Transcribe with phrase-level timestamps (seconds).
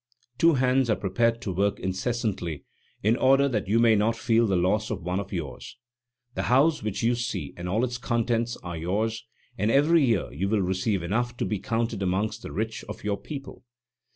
[0.39, 2.63] Two hands are prepared to work incessantly,
[3.03, 5.77] in order that you may not feel the loss of one of yours.
[6.33, 9.23] The house which you see and all its contents are yours,
[9.59, 13.17] and every year you will receive enough to be counted amongst the rich of your
[13.21, 13.63] people.